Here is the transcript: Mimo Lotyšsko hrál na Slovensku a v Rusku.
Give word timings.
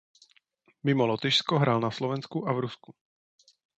Mimo 0.83 1.05
Lotyšsko 1.05 1.59
hrál 1.59 1.79
na 1.79 1.91
Slovensku 1.91 2.47
a 2.49 2.53
v 2.53 2.59
Rusku. 2.59 2.91